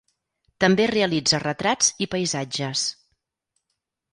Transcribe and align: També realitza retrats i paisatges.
També 0.63 0.87
realitza 0.91 1.41
retrats 1.43 1.91
i 2.07 2.07
paisatges. 2.15 2.87